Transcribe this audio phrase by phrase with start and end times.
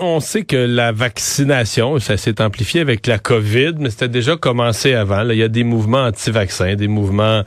[0.00, 4.94] on sait que la vaccination, ça s'est amplifié avec la COVID, mais c'était déjà commencé
[4.94, 5.28] avant.
[5.28, 7.42] il y a des mouvements anti-vaccins, des mouvements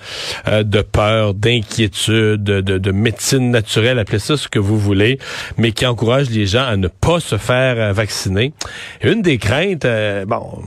[0.48, 5.20] euh, de peur, d'inquiétude, de, de, médecine naturelle, appelez ça ce que vous voulez,
[5.58, 8.54] mais qui encouragent les gens à ne pas se faire euh, vacciner.
[9.02, 9.88] une des craintes,
[10.28, 10.62] bon,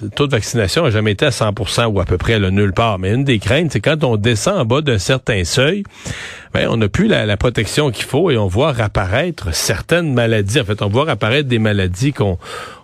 [0.00, 2.72] le taux de vaccination n'a jamais été à 100% ou à peu près là, nulle
[2.72, 2.98] part.
[2.98, 5.82] Mais une des craintes, c'est quand on descend en bas d'un certain seuil,
[6.54, 10.60] ben, on n'a plus la, protection qu'il faut et on voit apparaître certaines maladies.
[10.60, 12.38] En fait, on voit apparaître des maladies qu'on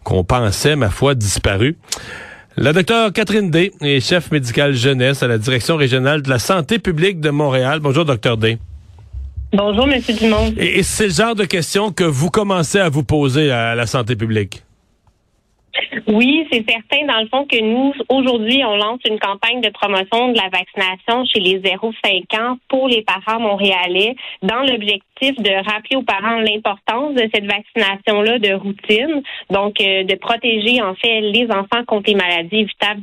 [0.04, 1.76] qu'on pensait, ma foi, disparues.
[2.56, 6.78] La docteure Catherine D est chef médical jeunesse à la direction régionale de la santé
[6.78, 7.80] publique de Montréal.
[7.80, 8.58] Bonjour, docteur D.
[9.52, 10.52] Bonjour, Monsieur Dumont.
[10.56, 13.86] Et, et c'est le genre de questions que vous commencez à vous poser à la
[13.86, 14.62] santé publique?
[16.06, 20.32] Oui, c'est certain, dans le fond, que nous, aujourd'hui, on lance une campagne de promotion
[20.32, 25.96] de la vaccination chez les 0-5 ans pour les parents montréalais dans l'objectif de rappeler
[25.96, 31.48] aux parents l'importance de cette vaccination-là de routine, donc euh, de protéger, en fait, les
[31.50, 33.02] enfants contre les maladies évitables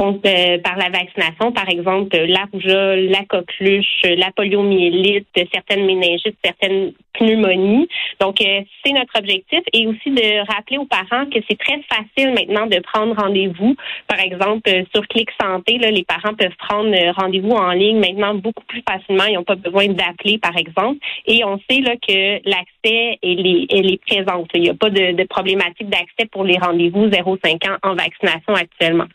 [0.00, 6.92] euh, par la vaccination, par exemple la rougeole, la coqueluche, la poliomyélite, certaines méningites, certaines
[7.14, 7.88] pneumonies.
[8.20, 12.32] Donc, euh, c'est notre objectif et aussi de rappeler aux parents que c'est très facile
[12.32, 13.74] maintenant de prendre rendez-vous.
[14.06, 18.34] Par exemple, euh, sur Clic Santé, là, les parents peuvent prendre rendez-vous en ligne maintenant
[18.34, 19.24] beaucoup plus facilement.
[19.24, 20.98] Ils n'ont pas besoin d'appeler, par exemple.
[21.26, 24.46] Et on sait là, que l'accès est, est présent.
[24.54, 28.54] Il n'y a pas de, de problématique d'accès pour les rendez-vous 0,5 ans en vaccination
[28.54, 29.06] actuellement.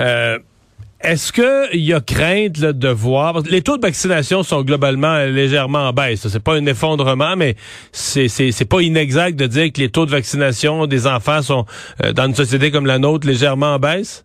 [0.00, 0.38] Euh,
[1.00, 3.40] est-ce qu'il y a crainte de voir...
[3.48, 6.26] Les taux de vaccination sont globalement légèrement en baisse.
[6.26, 7.54] C'est pas un effondrement, mais
[7.92, 11.66] c'est, c'est, pas inexact de dire que les taux de vaccination des enfants sont,
[12.04, 14.24] euh, dans une société comme la nôtre, légèrement en baisse?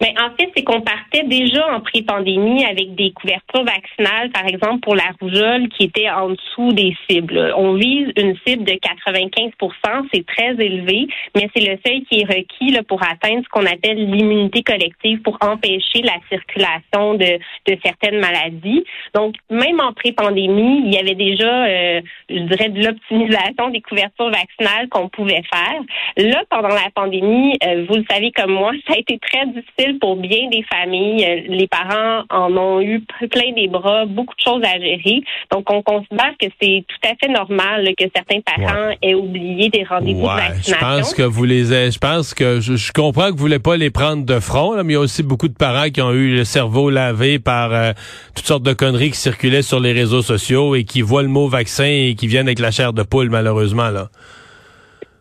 [0.00, 4.80] Mais en fait, c'est qu'on partait déjà en pré-pandémie avec des couvertures vaccinales, par exemple
[4.80, 7.52] pour la rougeole, qui était en dessous des cibles.
[7.56, 12.24] On vise une cible de 95% c'est très élevé, mais c'est le seuil qui est
[12.24, 17.78] requis là, pour atteindre ce qu'on appelle l'immunité collective pour empêcher la circulation de, de
[17.84, 18.84] certaines maladies.
[19.14, 24.30] Donc, même en pré-pandémie, il y avait déjà, euh, je dirais, de l'optimisation des couvertures
[24.30, 25.80] vaccinales qu'on pouvait faire.
[26.16, 29.87] Là, pendant la pandémie, euh, vous le savez comme moi, ça a été très difficile
[29.94, 31.24] pour bien des familles.
[31.24, 33.00] Euh, les parents en ont eu
[33.30, 35.22] plein des bras, beaucoup de choses à gérer.
[35.50, 39.84] Donc, on considère que c'est tout à fait normal que certains parents aient oublié des
[39.84, 40.74] rendez-vous de vaccination.
[40.74, 43.90] Je pense que vous les je pense que je, comprends que vous voulez pas les
[43.90, 46.44] prendre de front, mais il y a aussi beaucoup de parents qui ont eu le
[46.44, 47.92] cerveau lavé par euh,
[48.34, 51.48] toutes sortes de conneries qui circulaient sur les réseaux sociaux et qui voient le mot
[51.48, 54.08] vaccin et qui viennent avec la chair de poule, malheureusement, là.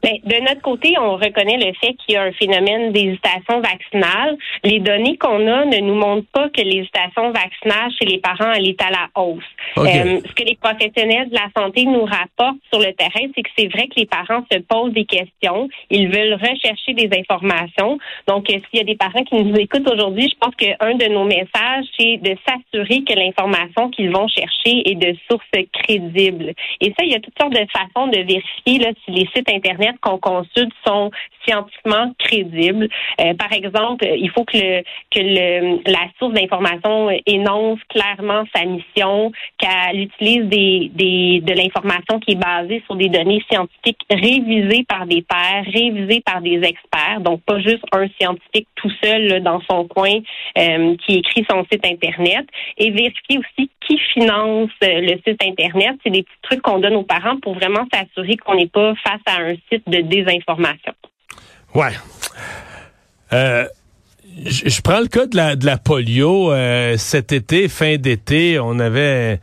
[0.03, 4.37] Ben, de notre côté, on reconnaît le fait qu'il y a un phénomène d'hésitation vaccinale.
[4.63, 8.67] Les données qu'on a ne nous montrent pas que l'hésitation vaccinale chez les parents elle
[8.67, 9.43] est à la hausse.
[9.77, 13.49] Euh, ce que les professionnels de la santé nous rapportent sur le terrain, c'est que
[13.57, 17.97] c'est vrai que les parents se posent des questions, ils veulent rechercher des informations.
[18.27, 21.05] Donc, euh, s'il y a des parents qui nous écoutent aujourd'hui, je pense qu'un de
[21.05, 21.47] nos messages,
[21.97, 26.53] c'est de s'assurer que l'information qu'ils vont chercher est de source crédible.
[26.81, 29.95] Et ça, il y a toutes sortes de façons de vérifier si les sites Internet
[30.01, 31.11] qu'on consulte sont
[31.45, 32.89] scientifiquement crédibles.
[33.21, 34.83] Euh, par exemple, il faut que,
[35.89, 42.95] la source d'information énonce clairement sa mission, qu'elle utilise de l'information qui est basée sur
[42.95, 48.07] des données scientifiques révisées par des pairs, révisées par des experts, donc pas juste un
[48.19, 50.19] scientifique tout seul dans son coin
[50.57, 52.45] euh, qui écrit son site Internet,
[52.77, 55.95] et vérifier aussi qui finance euh, le site Internet.
[56.03, 59.21] C'est des petits trucs qu'on donne aux parents pour vraiment s'assurer qu'on n'est pas face
[59.25, 60.93] à un site de désinformation.
[61.73, 61.93] Ouais.
[63.33, 63.65] Euh,
[64.45, 66.51] je, prends le cas de la, de la polio.
[66.51, 69.39] Euh, cet été, fin d'été, on avait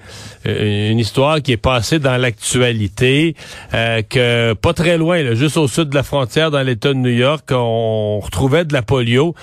[0.47, 3.35] euh, une histoire qui est passée dans l'actualité,
[3.73, 7.45] que pas très loin, juste au sud de la frontière, dans l'État de New York,
[7.51, 9.35] on retrouvait de la polio.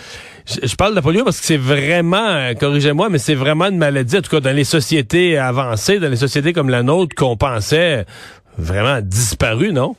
[0.45, 3.77] Je, je parle de la polio parce que c'est vraiment, corrigez-moi, mais c'est vraiment une
[3.77, 7.37] maladie, en tout cas dans les sociétés avancées, dans les sociétés comme la nôtre, qu'on
[7.37, 8.05] pensait
[8.57, 9.95] vraiment disparu, non?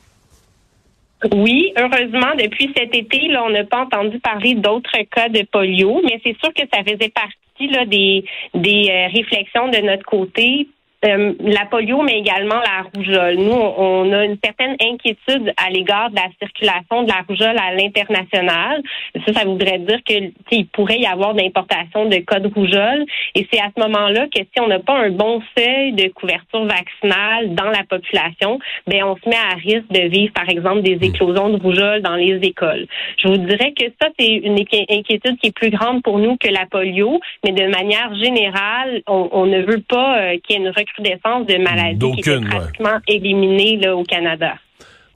[1.31, 6.01] Oui, heureusement, depuis cet été, là, on n'a pas entendu parler d'autres cas de polio,
[6.03, 10.67] mais c'est sûr que ça faisait partie des, des euh, réflexions de notre côté
[11.05, 13.35] Euh, la polio, mais également la rougeole.
[13.35, 17.73] Nous, on a une certaine inquiétude à l'égard de la circulation de la rougeole à
[17.75, 18.81] l'international.
[19.25, 20.13] Ça, ça voudrait dire que
[20.51, 23.05] il pourrait y avoir d'importation de cas de rougeole.
[23.35, 26.65] Et c'est à ce moment-là que si on n'a pas un bon seuil de couverture
[26.65, 31.05] vaccinale dans la population, ben on se met à risque de vivre, par exemple, des
[31.05, 32.87] éclosions de rougeole dans les écoles.
[33.17, 36.47] Je vous dirais que ça, c'est une inquiétude qui est plus grande pour nous que
[36.47, 40.69] la polio, mais de manière générale, on, ne veut pas euh, qu'il y ait une
[40.69, 44.53] recrudescence de maladies qui est pratiquement éliminée là, au Canada.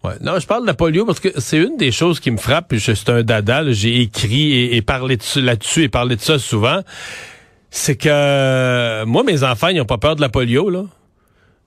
[0.03, 0.13] Ouais.
[0.21, 2.73] Non, je parle de la polio parce que c'est une des choses qui me frappe.
[2.77, 3.63] C'est un dada.
[3.71, 6.81] J'ai écrit et, parlé là-dessus et parlé de ça souvent.
[7.69, 10.69] C'est que moi, mes enfants, ils n'ont pas peur de la polio.
[10.69, 10.83] Là.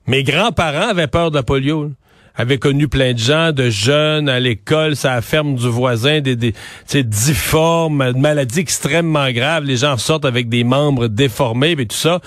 [0.07, 1.91] Mes grands-parents avaient peur de la polio
[2.41, 6.37] avait connu plein de gens, de jeunes à l'école, ça la ferme du voisin, des,
[6.37, 6.55] des
[7.03, 9.65] difformes, maladies extrêmement graves.
[9.65, 12.21] Les gens sortent avec des membres déformés et tout ça.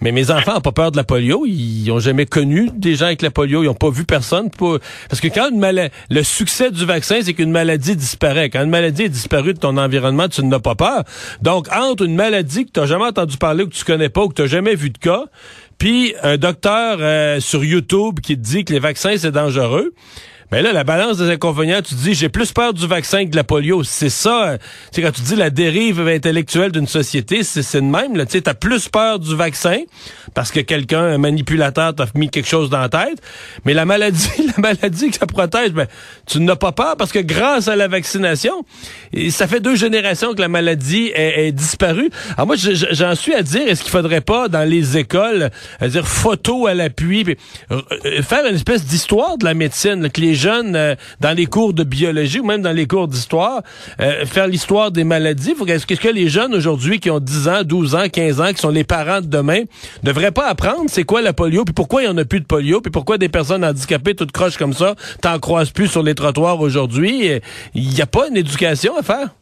[0.00, 1.44] Mais mes enfants n'ont pas peur de la polio.
[1.46, 3.62] Ils ont jamais connu des gens avec la polio.
[3.62, 4.48] Ils n'ont pas vu personne.
[4.50, 8.50] Parce que quand une maladie, le succès du vaccin, c'est qu'une maladie disparaît.
[8.50, 11.04] Quand une maladie est disparue de ton environnement, tu n'as pas peur.
[11.42, 14.22] Donc, entre une maladie que tu n'as jamais entendu parler ou que tu connais pas
[14.22, 15.24] ou que tu n'as jamais vu de cas,
[15.78, 19.94] puis un docteur euh, sur YouTube qui te dit que les vaccins, c'est dangereux.
[20.50, 23.36] Mais là, la balance des inconvénients, tu dis, j'ai plus peur du vaccin que de
[23.36, 23.82] la polio.
[23.84, 24.56] C'est ça,
[24.90, 28.14] c'est quand tu dis la dérive intellectuelle d'une société, c'est le même.
[28.24, 29.80] Tu sais, as plus peur du vaccin
[30.34, 33.20] parce que quelqu'un, un manipulateur, t'a mis quelque chose dans la tête.
[33.66, 35.86] Mais la maladie, la maladie que ça protège, ben,
[36.26, 38.64] tu n'as pas peur parce que grâce à la vaccination,
[39.30, 42.10] ça fait deux générations que la maladie est, disparue.
[42.36, 45.50] Alors moi, j'en suis à dire, est-ce qu'il faudrait pas, dans les écoles,
[45.80, 47.36] à dire photo à l'appui,
[47.70, 51.74] euh, faire une espèce d'histoire de la médecine, que les jeunes, euh, dans les cours
[51.74, 53.60] de biologie ou même dans les cours d'histoire,
[54.00, 55.54] euh, faire l'histoire des maladies.
[55.66, 58.70] Est-ce que les jeunes aujourd'hui qui ont 10 ans, 12 ans, 15 ans, qui sont
[58.70, 59.64] les parents de demain,
[60.02, 62.46] devraient pas apprendre c'est quoi la polio, puis pourquoi il y en a plus de
[62.46, 66.14] polio, puis pourquoi des personnes handicapées toutes croches comme ça, t'en croises plus sur les
[66.14, 67.30] trottoirs aujourd'hui?
[67.74, 69.37] Il n'y a pas une éducation à faire?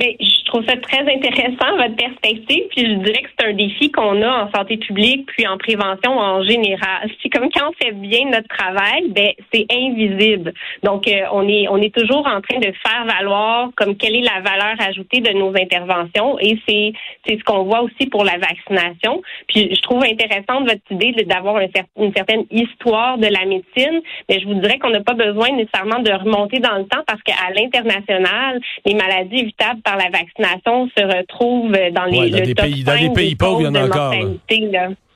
[0.00, 4.22] Je trouve ça très intéressant, votre perspective, puis je dirais que c'est un défi qu'on
[4.22, 7.08] a en santé publique puis en prévention en général.
[7.22, 10.52] C'est comme quand on fait bien notre travail, ben c'est invisible.
[10.82, 14.22] Donc euh, on est on est toujours en train de faire valoir comme quelle est
[14.22, 16.92] la valeur ajoutée de nos interventions et c'est
[17.26, 19.22] c'est ce qu'on voit aussi pour la vaccination.
[19.46, 24.46] Puis je trouve intéressante votre idée d'avoir une certaine histoire de la médecine, mais je
[24.46, 28.60] vous dirais qu'on n'a pas besoin nécessairement de remonter dans le temps parce qu'à l'international,
[28.84, 32.94] les maladies évitables par la vaccination se retrouvent dans les dans le top pays, dans
[32.94, 34.14] les pays pauvres, il y en a encore.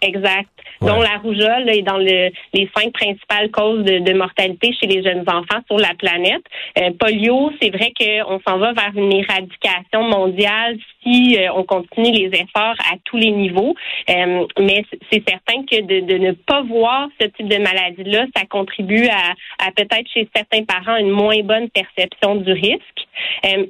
[0.00, 0.48] Exact.
[0.80, 5.24] Dont la rougeole est dans le, les cinq principales causes de, mortalité chez les jeunes
[5.26, 6.42] enfants sur la planète.
[6.78, 12.12] Euh, polio, c'est vrai qu'on s'en va vers une éradication mondiale si euh, on continue
[12.12, 13.74] les efforts à tous les niveaux.
[14.10, 18.44] Euh, mais c'est certain que de, de, ne pas voir ce type de maladie-là, ça
[18.46, 19.34] contribue à,
[19.66, 23.08] à peut-être chez certains parents une moins bonne perception du risque.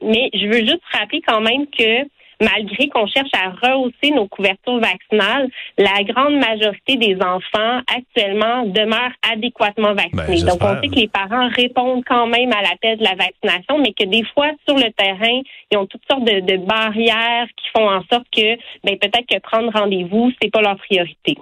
[0.03, 2.07] mais je veux juste rappeler quand même que
[2.41, 9.17] malgré qu'on cherche à rehausser nos couvertures vaccinales, la grande majorité des enfants actuellement demeurent
[9.33, 10.43] adéquatement vaccinés.
[10.43, 13.79] Ben, Donc, on sait que les parents répondent quand même à l'appel de la vaccination,
[13.79, 15.41] mais que des fois, sur le terrain,
[15.71, 19.71] ils ont toutes sortes de, barrières qui font en sorte que ben, peut-être que prendre
[19.73, 21.37] rendez-vous, c'est pas leur priorité.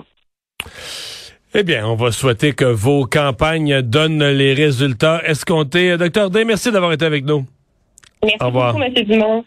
[1.54, 5.96] Eh bien, on va souhaiter que vos campagnes donnent les résultats escomptés.
[5.96, 7.44] Docteur Day, merci d'avoir été avec nous.
[8.22, 8.93] Merci beaucoup, M.
[8.93, 9.44] Dumont.